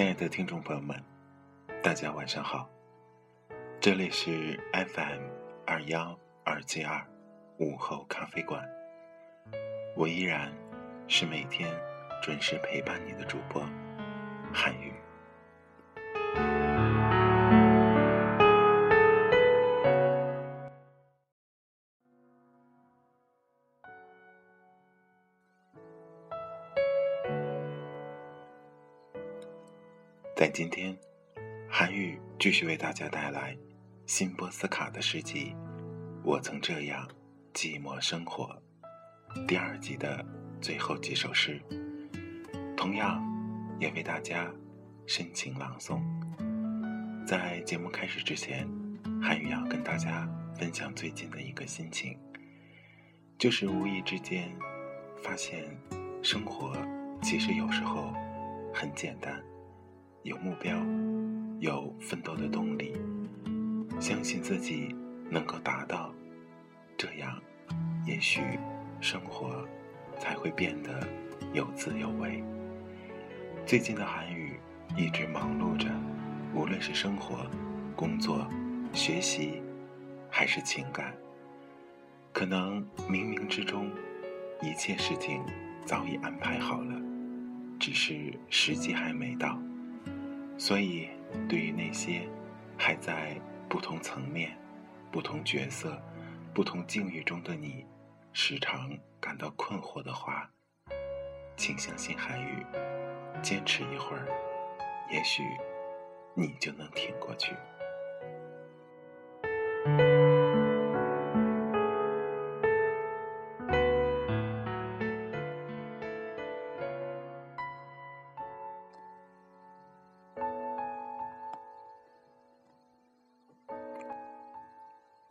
[0.00, 0.98] 亲爱的听众朋友们，
[1.82, 2.66] 大家晚上好，
[3.78, 5.20] 这里是 FM
[5.66, 7.06] 二幺二七二
[7.58, 8.66] 午后咖啡馆，
[9.94, 10.50] 我依然
[11.06, 11.70] 是每天
[12.22, 13.62] 准时陪伴你的主播
[14.54, 14.94] 韩语。
[30.40, 30.96] 在今天，
[31.68, 33.54] 韩愈继续为大家带来
[34.06, 35.54] 辛波斯卡的诗集
[36.24, 37.06] 《我曾这样
[37.52, 38.58] 寂寞生活》
[39.46, 40.24] 第二集的
[40.58, 41.60] 最后几首诗，
[42.74, 43.22] 同样
[43.78, 44.50] 也为大家
[45.06, 46.00] 深情朗诵。
[47.26, 48.66] 在节目开始之前，
[49.22, 52.18] 韩愈要跟大家分享最近的一个心情，
[53.36, 54.50] 就是无意之间
[55.22, 55.66] 发现，
[56.22, 56.74] 生活
[57.22, 58.14] 其实有时候
[58.72, 59.38] 很简单。
[60.22, 60.76] 有目标，
[61.60, 62.92] 有奋斗的动力，
[63.98, 64.94] 相信自己
[65.30, 66.12] 能够达到，
[66.94, 67.40] 这样，
[68.04, 68.42] 也许
[69.00, 69.66] 生活
[70.18, 71.08] 才会变得
[71.54, 72.44] 有滋有味。
[73.64, 74.60] 最近的韩语
[74.94, 75.88] 一直忙碌着，
[76.54, 77.46] 无论是生活、
[77.96, 78.46] 工作、
[78.92, 79.62] 学习，
[80.28, 81.14] 还是情感，
[82.30, 83.90] 可能冥冥之中，
[84.60, 85.42] 一切事情
[85.86, 86.94] 早已安排好了，
[87.78, 89.58] 只是时机还没到。
[90.60, 91.08] 所以，
[91.48, 92.28] 对于那些
[92.76, 93.34] 还在
[93.66, 94.54] 不同层面、
[95.10, 95.98] 不同角色、
[96.52, 97.86] 不同境遇中的你，
[98.34, 100.50] 时常感到困惑的话，
[101.56, 102.62] 请相信韩语，
[103.40, 104.28] 坚持一会儿，
[105.10, 105.42] 也许
[106.34, 107.54] 你就能挺过去。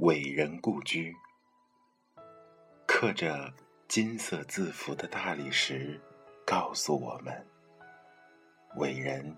[0.10, 1.16] 伟人故居，
[2.88, 3.54] 刻着
[3.88, 6.02] 金色字符的大理石
[6.44, 7.46] 告诉我们：
[8.78, 9.38] 伟人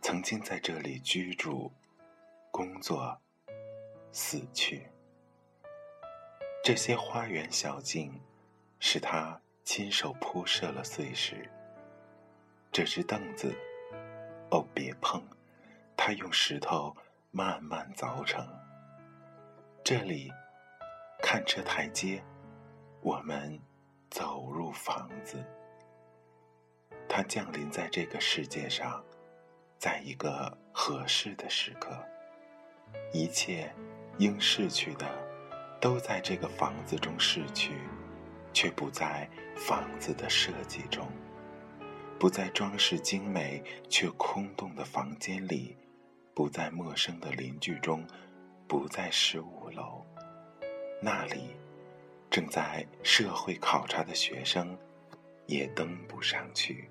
[0.00, 1.72] 曾经在这里居住、
[2.50, 3.16] 工作、
[4.10, 4.88] 死去。
[6.64, 8.20] 这些花园小径
[8.80, 11.48] 是他亲手铺设了碎石。
[12.72, 13.54] 这只凳子，
[14.50, 15.22] 哦，别碰，
[15.96, 16.96] 他用石头
[17.30, 18.44] 慢慢凿成。
[19.84, 20.30] 这里，
[21.20, 22.22] 看车台阶，
[23.00, 23.60] 我们
[24.10, 25.44] 走入房子。
[27.08, 29.04] 它降临在这个世界上，
[29.78, 31.98] 在一个合适的时刻，
[33.12, 33.74] 一切
[34.18, 35.04] 应逝去的，
[35.80, 37.74] 都在这个房子中逝去，
[38.52, 41.08] 却不在房子的设计中，
[42.20, 45.76] 不在装饰精美却空洞的房间里，
[46.32, 48.06] 不在陌生的邻居中。
[48.72, 50.02] 不在十五楼，
[50.98, 51.54] 那里
[52.30, 54.74] 正在社会考察的学生
[55.44, 56.88] 也登不上去。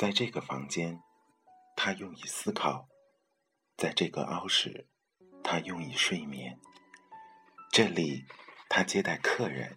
[0.00, 0.98] 在这个房间，
[1.76, 2.88] 他用以思考，
[3.76, 4.88] 在这个凹室，
[5.44, 6.58] 他用以睡眠。
[7.70, 8.24] 这里，
[8.70, 9.76] 他接待客人，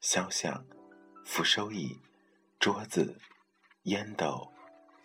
[0.00, 0.64] 肖像、
[1.26, 2.00] 扶收椅、
[2.58, 3.20] 桌子、
[3.82, 4.50] 烟斗、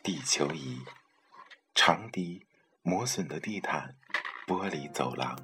[0.02, 0.80] 地球仪、
[1.76, 2.48] 长笛、
[2.84, 3.98] 磨损的地毯、
[4.48, 5.38] 玻璃走廊。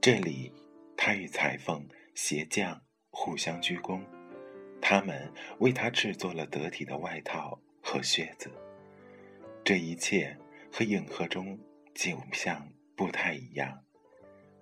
[0.00, 0.54] 这里，
[0.96, 2.80] 他与裁缝、鞋匠
[3.10, 4.02] 互相鞠躬，
[4.80, 8.50] 他们为他制作了得体的外套和靴子。
[9.64, 10.36] 这一切
[10.72, 11.58] 和影盒中
[11.94, 13.84] 景象不太一样。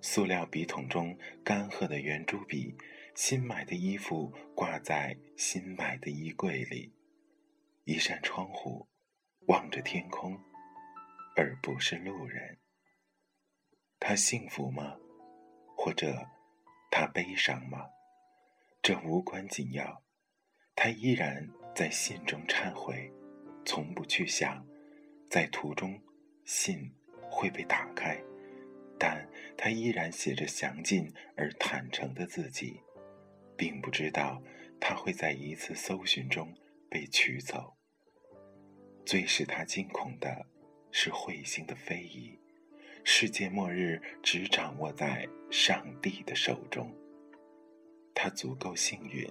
[0.01, 2.75] 塑料笔筒中干涸的圆珠笔，
[3.15, 6.93] 新买的衣服挂在新买的衣柜里，
[7.83, 8.87] 一扇窗户
[9.47, 10.39] 望着天空，
[11.35, 12.57] 而不是路人。
[13.99, 14.95] 他幸福吗？
[15.75, 16.25] 或者
[16.89, 17.89] 他悲伤吗？
[18.81, 20.01] 这无关紧要。
[20.75, 21.45] 他依然
[21.75, 23.11] 在信中忏悔，
[23.65, 24.65] 从不去想，
[25.29, 25.99] 在途中
[26.45, 26.91] 信
[27.29, 28.21] 会被打开。
[28.97, 29.25] 但
[29.57, 32.81] 他依然写着详尽而坦诚的自己，
[33.55, 34.41] 并不知道
[34.77, 36.53] 他会在一次搜寻中
[36.89, 37.77] 被取走。
[39.05, 40.45] 最使他惊恐的
[40.91, 42.37] 是彗星的飞移，
[43.05, 46.93] 世界末日只掌握在上帝的手中。
[48.13, 49.25] 他足够幸运，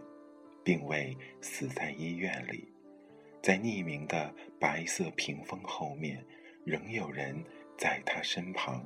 [0.69, 2.69] 并未死在医院里，
[3.41, 4.31] 在匿名的
[4.61, 6.23] 白色屏风后面，
[6.63, 7.43] 仍有人
[7.79, 8.85] 在他身旁。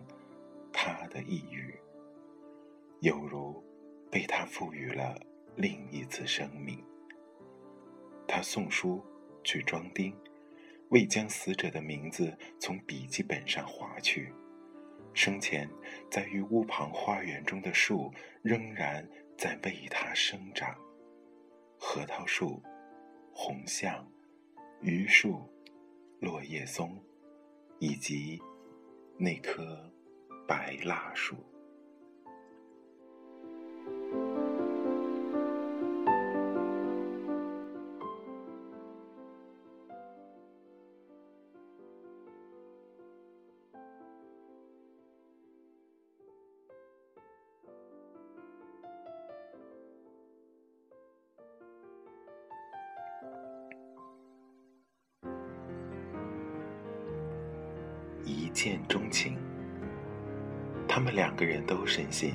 [0.72, 1.74] 他的抑郁，
[3.00, 3.60] 犹如
[4.12, 5.20] 被他赋予了
[5.56, 6.80] 另一次生命。
[8.28, 9.04] 他送书
[9.42, 10.16] 去装订，
[10.90, 14.32] 未将死者的名字从笔记本上划去。
[15.14, 15.68] 生前
[16.08, 19.04] 在于屋旁花园中的树仍然
[19.36, 20.78] 在为他生长，
[21.84, 22.62] 核桃树、
[23.34, 24.08] 红橡、
[24.82, 25.42] 榆树、
[26.20, 26.96] 落叶松，
[27.80, 28.40] 以及
[29.18, 29.76] 那棵。
[30.46, 31.36] 白蜡树。
[58.24, 59.36] 一见钟情。
[60.88, 62.34] 他们两个人都深信，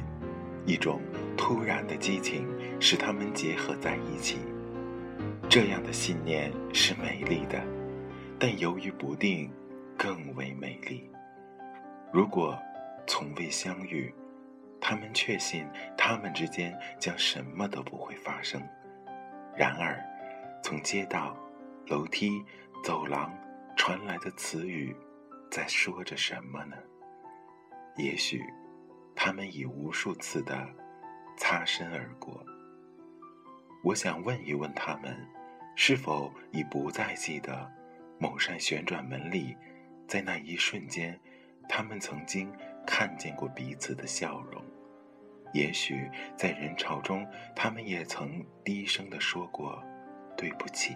[0.66, 1.01] 一种
[1.38, 2.48] 突然的激情
[2.80, 4.39] 使他们结合在一起。
[5.50, 7.62] 这样的信念是美丽的，
[8.39, 9.51] 但由于不定，
[9.98, 11.10] 更为美丽。
[12.12, 12.57] 如果
[13.06, 14.13] 从未相遇，
[14.81, 15.66] 他们确信
[15.98, 18.62] 他们之间将什么都不会发生。
[19.56, 20.04] 然而，
[20.62, 21.36] 从街道、
[21.88, 22.44] 楼梯、
[22.83, 23.33] 走廊
[23.75, 24.95] 传来的词语，
[25.50, 26.76] 在说着什么呢？
[27.96, 28.44] 也许，
[29.16, 30.68] 他们已无数次的
[31.38, 32.46] 擦身而过。
[33.84, 35.18] 我想问一问他们，
[35.76, 37.72] 是否已不再记得
[38.20, 39.56] 某扇旋转门里，
[40.08, 41.20] 在那一瞬间，
[41.68, 42.52] 他们曾经
[42.86, 44.64] 看见过彼此的笑容？
[45.54, 49.81] 也许在人潮中，他们也曾低声的说过
[50.36, 50.95] “对不起”，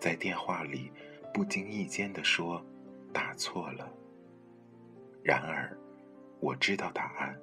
[0.00, 0.92] 在电话里
[1.32, 2.62] 不经意间的说
[3.14, 3.90] “打错了”。
[5.24, 5.74] 然而。
[6.40, 7.40] 我知道答案。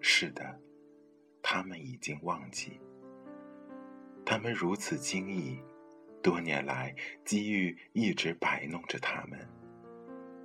[0.00, 0.60] 是的，
[1.42, 2.80] 他们已经忘记。
[4.24, 5.60] 他们如此惊异，
[6.22, 9.40] 多年来机遇一直摆弄着他们。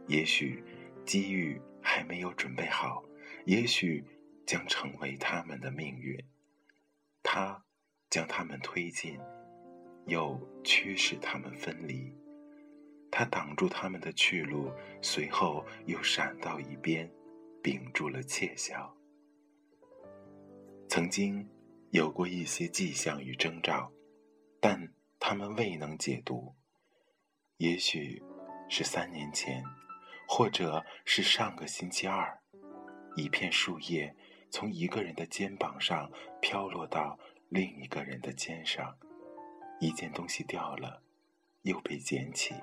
[0.08, 0.63] 也许
[1.05, 3.03] 机遇还没有准备好，
[3.46, 4.03] 也许
[4.48, 6.17] 将成为他们的命运。
[7.22, 7.63] 他
[8.10, 9.19] 将他们推进，
[10.08, 12.12] 又驱使他们分离。
[13.12, 17.10] 他挡住他们的去路，随后又闪到一边。
[17.62, 18.96] 屏住了窃笑。
[20.88, 21.46] 曾经
[21.92, 23.92] 有过一些迹象与征兆，
[24.62, 26.56] 但他们未能解读。
[27.58, 28.24] 也许
[28.70, 29.62] 是三年前，
[30.25, 32.39] 或者是上个星期二，
[33.18, 34.16] 一片树叶
[34.50, 36.10] 从一个人的肩膀上
[36.42, 38.98] 飘落到另一个人的肩上，
[39.82, 41.04] 一件东西掉了，
[41.63, 42.56] 又被捡起。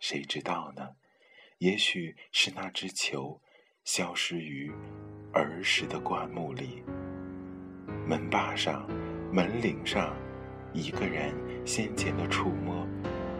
[0.00, 0.96] 谁知道呢？
[1.58, 3.40] 也许是那只球。
[3.82, 4.70] 消失于
[5.32, 6.84] 儿时的灌木里。
[8.06, 8.86] 门把上、
[9.32, 10.14] 门铃上，
[10.74, 11.34] 一个人
[11.66, 12.86] 先前的触摸，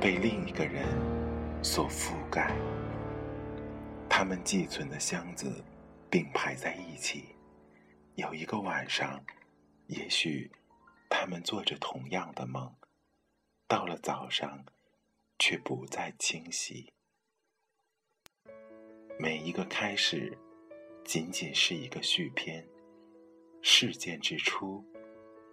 [0.01, 0.83] 被另一个人
[1.63, 2.57] 所覆盖。
[4.09, 5.63] 他们寄存的箱子
[6.11, 7.37] 并排在一起。
[8.17, 9.23] 有一个晚上，
[9.87, 10.51] 也许
[11.09, 12.75] 他们做着同样的梦，
[13.69, 14.65] 到了早上，
[15.41, 16.93] 却不再清晰。
[19.19, 20.39] 每一个开始，
[21.05, 22.65] 仅仅是一个续篇。
[23.63, 24.85] 事件之初，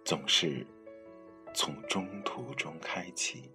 [0.04, 0.66] 总是
[1.54, 3.50] 从中途中开启。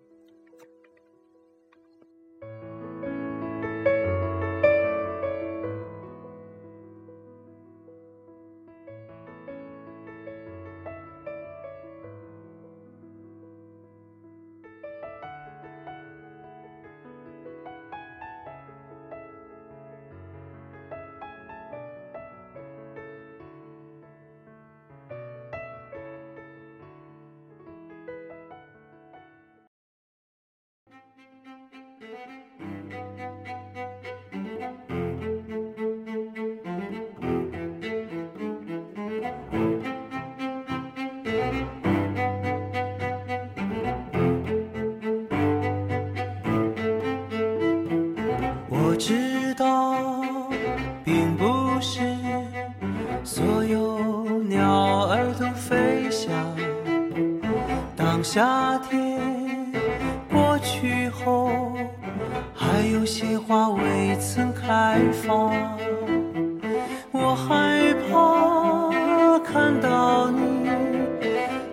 [69.53, 70.67] 看到你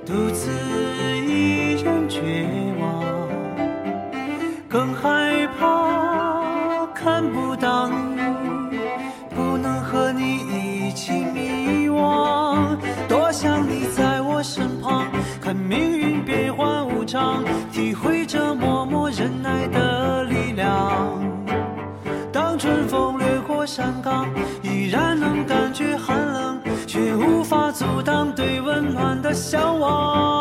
[0.05, 0.51] 独自
[1.27, 2.21] 一人绝
[2.79, 3.03] 望，
[4.69, 8.21] 更害怕看不到你，
[9.35, 12.77] 不能和你一起迷惘。
[13.09, 15.07] 多想你在我身旁，
[15.41, 21.19] 看命运变幻无常，体会着默默忍耐的力量。
[22.31, 24.29] 当春风掠过山岗，
[24.63, 26.20] 依然能感觉寒，
[27.15, 30.40] 无法阻挡对温暖的向往。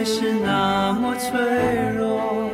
[0.00, 1.38] 还是那么脆
[1.98, 2.48] 弱。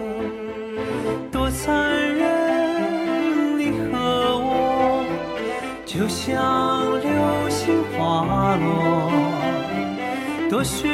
[1.30, 5.04] 多残忍，你和我
[5.84, 6.34] 就像
[7.00, 7.08] 流
[7.48, 9.12] 星滑落。
[10.50, 10.88] 多绚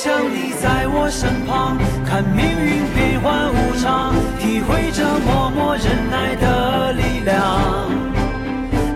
[0.00, 1.76] 想你在我身旁，
[2.06, 7.34] 看命运变幻无常，体会着默默忍耐的力量。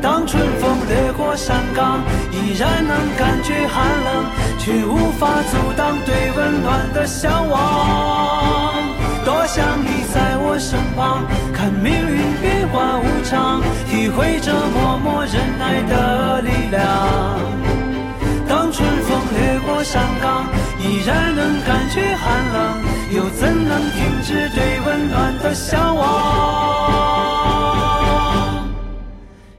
[0.01, 1.99] 当春风掠过山岗，
[2.31, 4.31] 依然能感觉寒冷，
[4.61, 8.73] 却无法阻挡对温暖的向往。
[9.25, 17.72] 多想你在我身旁，看命运变幻无常，体会着默默忍耐的力量。
[19.33, 20.47] 当春风掠过山岗，
[20.79, 26.03] 依然能感觉寒冷，又怎能停止对温暖的向往？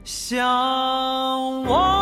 [0.04, 1.93] 向往。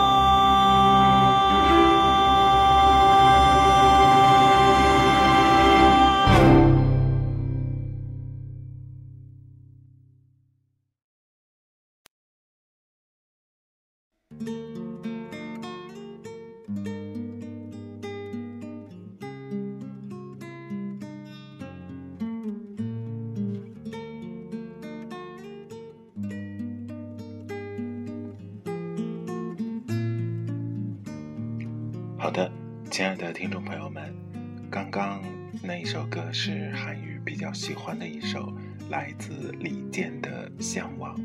[39.03, 41.19] 来自李健的《向往》，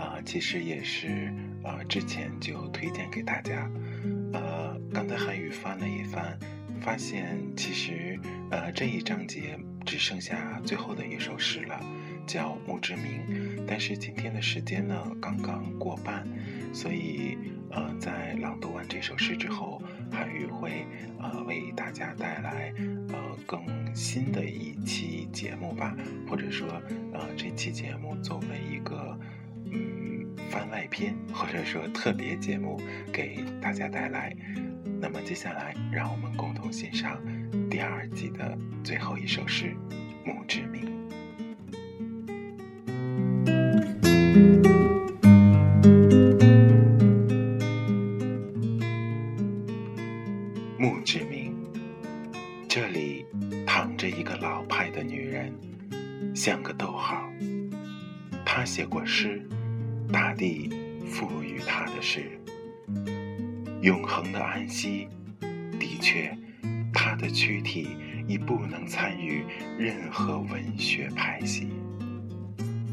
[0.00, 3.70] 啊、其实也是呃之前就推荐给大家，
[4.32, 4.76] 呃，
[6.80, 8.18] 发现，其实
[8.50, 9.56] 呃这一章节
[9.86, 11.80] 只剩下最后的一首诗了，
[12.26, 13.04] 叫《墓志铭》。
[13.64, 16.26] 但是今天的时间呢，刚刚过半，
[16.72, 17.38] 所以
[17.70, 19.80] 呃在朗读完这首诗之后，
[20.10, 20.86] 韩宇会
[21.18, 22.72] 呃为大家带来
[23.08, 25.96] 呃更新的一期节目吧，
[26.28, 26.68] 或者说
[27.12, 29.18] 呃这期节目作为一个
[29.72, 32.80] 嗯番外篇或者说特别节目
[33.12, 34.36] 给大家带来。
[35.00, 37.20] 那么接下来，让我们共同欣赏
[37.68, 39.74] 第二季的最后一首诗
[40.26, 40.86] 《墓志铭》。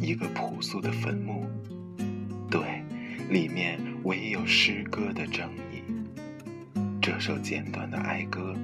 [0.01, 1.45] 一个朴素的坟墓，
[2.49, 2.83] 对，
[3.29, 5.83] 里面唯有诗歌的正义。
[6.99, 8.55] 这首简短的哀歌，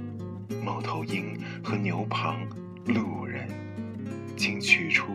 [0.65, 2.39] 猫头鹰和牛旁
[2.87, 3.47] 路人，
[4.35, 5.05] 请取出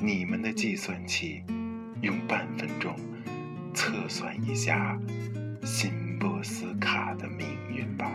[0.00, 1.42] 你们的计算器，
[2.00, 2.94] 用半分钟
[3.74, 4.96] 测算一下
[5.64, 5.90] 辛。
[6.22, 8.08] 波斯卡的命运吧。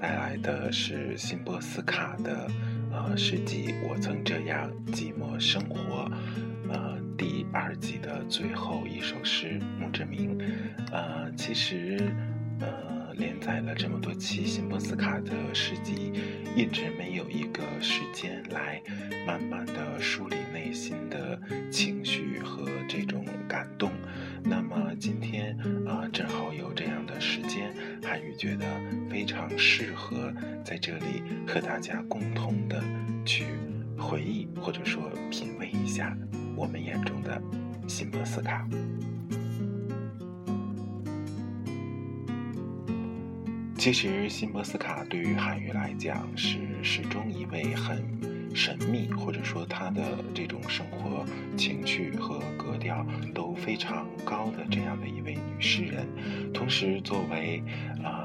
[0.00, 2.48] 带来的是辛波斯卡的
[2.92, 6.10] 呃诗集《我曾这样寂寞生活》
[6.72, 10.38] 呃第二季的最后一首诗《墓志铭》
[10.92, 11.98] 呃，其实。
[12.60, 16.12] 呃，连载了这么多期辛波斯卡的诗集，
[16.56, 18.82] 一直没有一个时间来
[19.24, 19.87] 慢慢的
[30.78, 32.82] 这里和大家共同的
[33.24, 33.44] 去
[33.96, 36.16] 回忆或者说品味一下
[36.56, 37.40] 我们眼中的
[37.86, 38.68] 辛波斯卡。
[43.76, 48.04] 其实，辛波斯卡对于韩语来讲是始终一位很
[48.52, 50.02] 神秘，或者说他的
[50.34, 51.24] 这种生活
[51.56, 56.04] 情趣和格调都非常高的这样的一位女诗人。
[56.52, 57.62] 同时，作为
[58.02, 58.17] 啊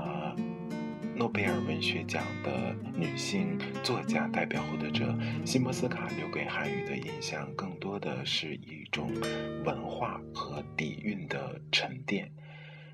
[1.16, 9.12] 诺贝尔文学奖的女性作家代表获得者，辛波斯卡留给韩语的印象更多的是一种
[9.64, 12.32] 文化和底蕴的沉淀。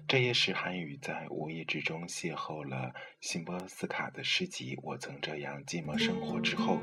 [0.07, 6.79] 这也使韩语在无意之中邂逅了辛波斯卡的诗集《我曾这样寂寞生活》之后，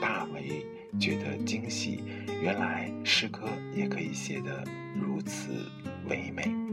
[0.00, 0.66] 大为
[0.98, 2.02] 觉得惊喜。
[2.42, 4.64] 原来诗歌也可以写得
[4.98, 5.50] 如此
[6.08, 6.69] 唯美。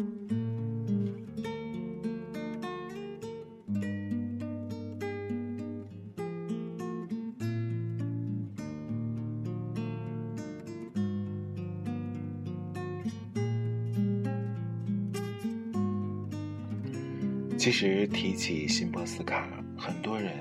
[17.78, 20.32] 实提起辛波斯卡，很多人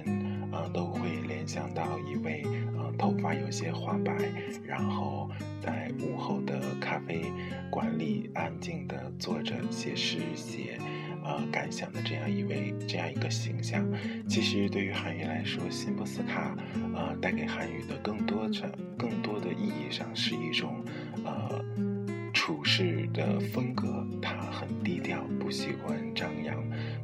[0.52, 2.42] 呃都会联想到一位
[2.78, 4.16] 呃头发有些花白，
[4.64, 7.30] 然后在午后的咖啡
[7.70, 10.78] 馆里安静的坐着写诗写
[11.22, 13.86] 呃感想的这样一位这样一个形象。
[14.26, 16.56] 其实对于韩语来说，辛波斯卡
[16.94, 20.82] 呃带给韩语的更多的更多的意义上是一种
[21.22, 21.62] 呃
[22.32, 26.56] 处事的风格，他很低调，不喜欢张扬。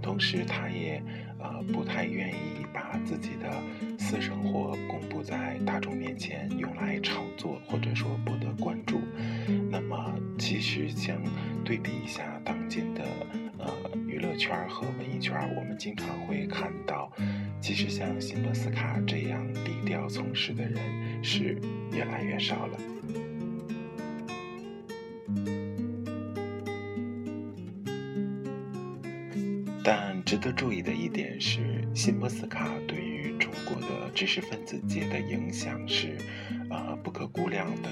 [0.03, 1.01] 同时，他也
[1.38, 3.51] 呃不太愿意把自己的
[3.99, 9.01] 私生活公布在大众面前，用来炒作或者说博得关注。
[9.71, 11.17] 那么，其实想
[11.65, 13.03] 对比一下当今的
[13.59, 13.73] 呃
[14.07, 17.11] 娱乐圈和文艺圈，我们经常会看到，
[17.61, 20.79] 其实像辛德斯卡这样低调从事的人
[21.23, 21.57] 是
[21.93, 22.79] 越来越少了。
[30.33, 36.16] 值得注意的一点是，辛波斯卡对于中国的知识分子界的影响是，
[36.71, 37.90] 呃，不可估量的。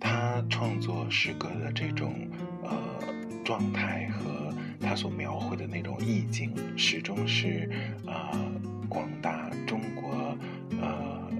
[0.00, 2.28] 他创作诗歌的这种
[2.64, 3.00] 呃
[3.44, 7.70] 状态和他所描绘的那种意境，始终是
[8.06, 10.36] 呃广大中国
[10.80, 11.30] 呃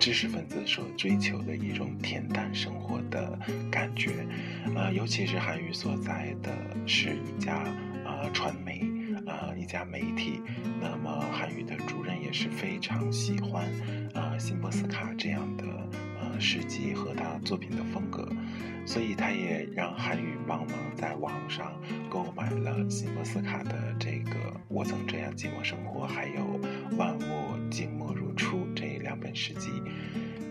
[0.00, 3.38] 知识分子所追求的一种恬淡生活的
[3.70, 4.26] 感觉。
[4.74, 6.52] 呃，尤其是韩愈所在的
[6.84, 7.62] 是一家
[8.04, 8.84] 呃传媒。
[9.58, 10.40] 一家媒体，
[10.80, 13.64] 那么韩语的主任也是非常喜欢
[14.14, 15.64] 啊辛波斯卡这样的
[16.20, 18.28] 呃诗集和他作品的风格，
[18.86, 21.72] 所以他也让韩语帮忙在网上
[22.08, 24.30] 购买了辛波斯卡的这个
[24.68, 26.60] 《我曾这样寂寞生活》，还有
[26.96, 29.70] 《万物静默如初》这两本诗集。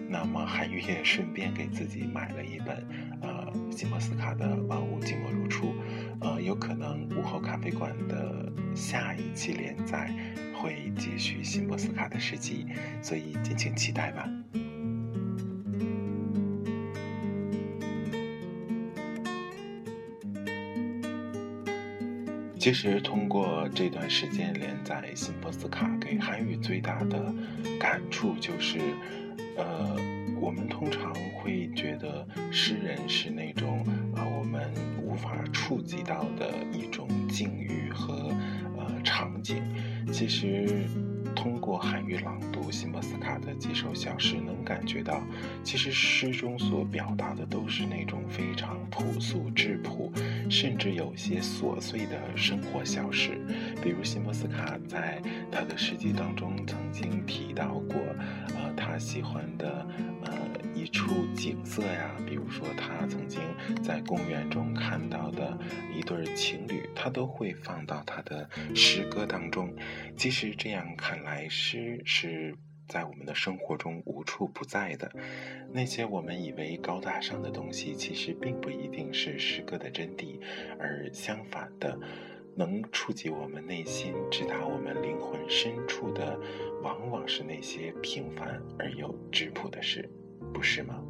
[0.09, 2.87] 那么韩愈也顺便给自己买了一本，
[3.21, 3.36] 呃，
[3.71, 5.67] 辛波斯卡的《万物静默如初》，
[6.21, 10.11] 呃，有可能午后咖啡馆的下一期连载
[10.55, 12.65] 会继续辛波斯卡的诗集，
[13.01, 14.27] 所以敬请期待吧。
[22.59, 27.33] 其实通过这段时间连载辛波斯卡，给韩愈最大的
[27.79, 28.79] 感触就是。
[29.55, 29.95] 呃，
[30.47, 34.71] 我们通常会觉得诗人是那种啊，我们
[35.03, 38.31] 无法触及到的一种境遇和
[38.77, 39.61] 呃场景。
[40.09, 40.85] 其实，
[41.35, 45.21] 通过韩愈朗读辛波斯卡的几首小诗，能感觉到，
[45.65, 50.09] 其实诗中所表达的都是那种非常朴素质朴，
[50.49, 53.31] 甚至有些琐碎的生活小事。
[53.87, 57.95] 比如辛波斯卡在他的诗集当中曾经提到过。
[58.53, 59.87] 呃他喜欢的
[60.23, 60.33] 呃
[60.75, 63.39] 一处景色呀，比如说他曾经
[63.81, 65.57] 在公园中看到的
[65.95, 69.73] 一对情侣，他都会放到他的诗歌当中。
[70.17, 72.55] 其实这样看来，诗是
[72.87, 75.09] 在我们的生活中无处不在的。
[75.71, 80.39] 那些我们以为高大上的东西，其实并不一定是诗歌的真谛，
[80.77, 81.97] 而相反的。
[82.57, 86.39] 能触及我们内心、直达我们灵魂深处的，
[86.81, 90.09] 往往是那些平凡而又质朴的事，
[90.51, 91.03] 不是吗？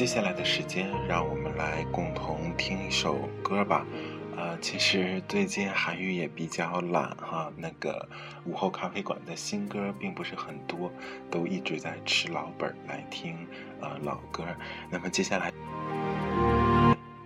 [0.00, 3.86] 接下来的时间，让我们来共同听一首歌吧。
[4.34, 8.08] 呃，其实最近韩语也比较懒哈，那个
[8.46, 10.90] 午后咖啡馆的新歌并不是很多，
[11.30, 13.46] 都一直在吃老本来听
[13.82, 14.42] 呃老歌。
[14.90, 15.52] 那么接下来，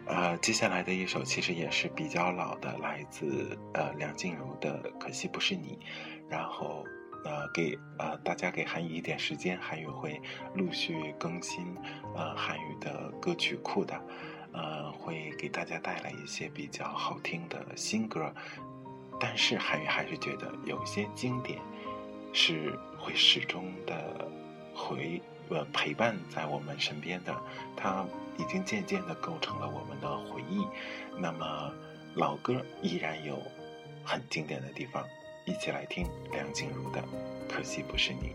[0.06, 5.78] 呃，接下来的一首其实也是比较老的，来自呃梁静茹的《可惜不是你》，
[6.28, 6.84] 然后。
[7.24, 10.20] 呃，给呃大家给韩语一点时间，韩语会
[10.54, 11.74] 陆续更新
[12.14, 13.98] 呃韩语的歌曲库的，
[14.52, 18.32] 呃会给大家带来一些比较好听的新歌，
[19.18, 21.58] 但是韩语还是觉得有一些经典
[22.32, 24.28] 是会始终的
[24.74, 27.34] 回呃陪伴在我们身边的，
[27.74, 28.04] 它
[28.36, 30.66] 已经渐渐的构成了我们的回忆，
[31.18, 31.72] 那么
[32.14, 33.40] 老歌依然有
[34.04, 35.02] 很经典的地方。
[35.44, 37.00] 一起来听梁静茹的
[37.48, 38.28] 《可惜不是你》。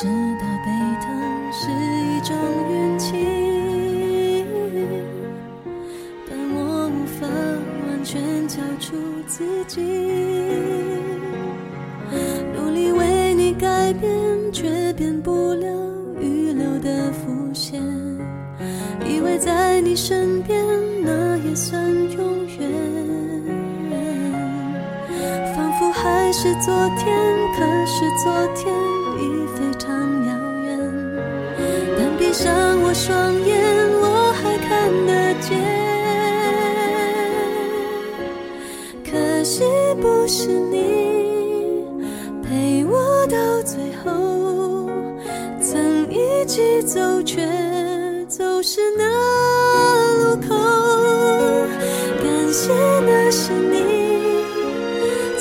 [0.00, 0.39] 知。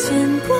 [0.10, 0.59] 见过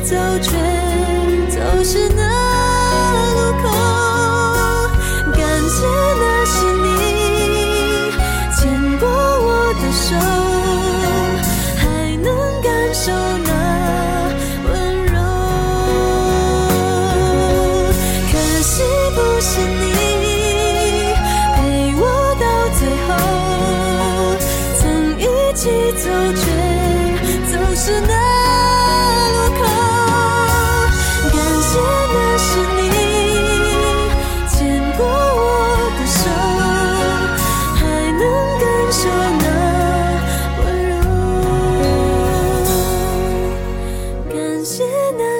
[0.00, 0.87] 走，却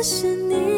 [0.02, 0.78] 是你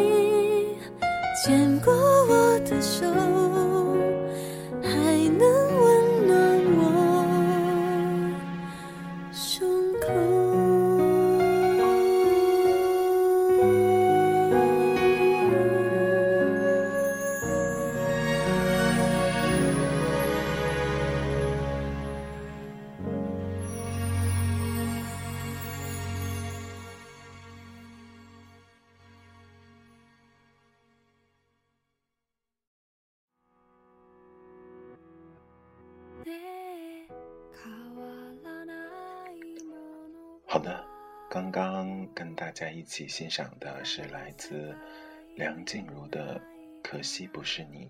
[42.91, 44.77] 一起欣赏的是来自
[45.37, 46.41] 梁静茹的
[46.83, 47.87] 《可惜不是你》。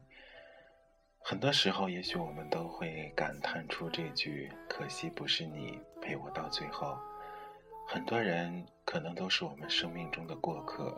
[1.20, 6.98] 很多时候，也许我们都会感叹出这句“可惜不是你陪我到最后”。
[7.88, 10.94] 很多人可能都是我们生命中的过客，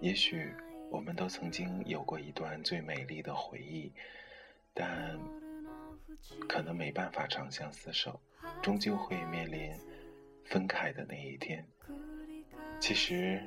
[0.00, 0.50] 也许
[0.90, 3.92] 我们都曾经有过一段最美丽的回忆，
[4.72, 5.20] 但
[6.48, 8.18] 可能没办法长相厮守，
[8.62, 9.78] 终究会面临
[10.46, 11.68] 分开的那一天。
[12.78, 13.42] 其实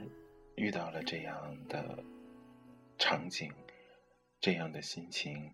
[0.56, 2.04] 遇到了这样的
[2.98, 3.52] 场景，
[4.42, 5.54] 这样的心情，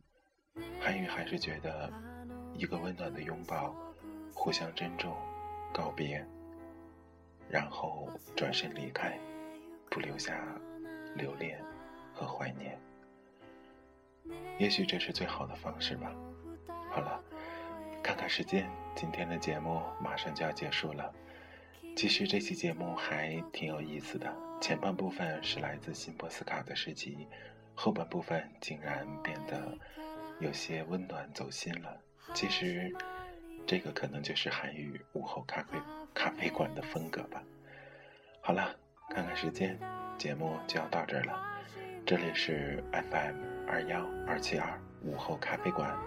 [0.80, 1.92] 韩宇还是觉得
[2.54, 3.76] 一个温暖的拥抱，
[4.34, 5.16] 互相珍重，
[5.74, 6.26] 告别，
[7.50, 9.20] 然后转身离开，
[9.92, 10.44] 不留下
[11.16, 11.62] 留恋
[12.14, 12.80] 和怀念。
[14.58, 16.12] 也许这是最好的方式吧。
[16.90, 17.24] 好了，
[18.02, 21.14] 看看时间，今天的节目马上就要结束了。
[21.96, 27.26] 其实这期节目还挺有意思的，前半部分是来自辛波斯卡的诗集，
[27.74, 29.78] 后半部分竟然变得
[30.42, 31.98] 有些温暖走心了。
[32.34, 32.94] 其实，
[33.66, 35.80] 这个可能就是韩语午后咖啡
[36.14, 37.42] 咖啡馆的风格吧。
[38.42, 38.76] 好了，
[39.10, 39.80] 看看时间，
[40.18, 41.42] 节目就要到这儿了。
[42.06, 43.38] 这里是 FM
[43.70, 45.98] 二幺二七二午后咖啡馆，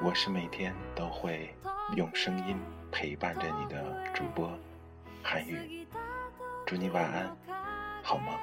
[0.00, 1.52] 我是每天都会
[1.96, 2.56] 用声音
[2.92, 4.56] 陪伴着你的主播
[5.22, 5.86] 韩语。
[6.66, 7.36] 祝你晚安，
[8.02, 8.38] 好吗。